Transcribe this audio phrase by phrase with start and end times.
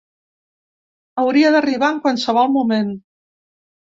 [1.23, 2.91] Hauria d’arribar en qualsevol moment.